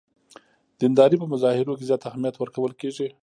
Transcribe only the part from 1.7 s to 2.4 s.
کې زیات اهمیت